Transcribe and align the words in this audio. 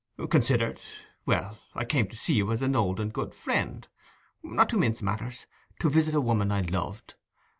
'Considered: 0.31 0.79
well, 1.27 1.59
I 1.75 1.85
came 1.85 2.07
to 2.07 2.15
see 2.15 2.33
you 2.33 2.51
as 2.51 2.63
an 2.63 2.75
old 2.75 2.99
and 2.99 3.13
good 3.13 3.35
friend—not 3.35 4.67
to 4.69 4.77
mince 4.79 5.03
matters, 5.03 5.45
to 5.79 5.91
visit 5.91 6.15
a 6.15 6.19
woman 6.21 6.51
I 6.51 6.61
loved. 6.61 7.13